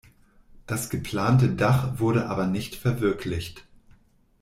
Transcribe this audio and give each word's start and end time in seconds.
Das 0.65 0.89
geplante 0.89 1.49
Dach 1.53 1.99
wurde 1.99 2.25
aber 2.25 2.47
nicht 2.47 2.73
verwirklicht. 2.75 3.67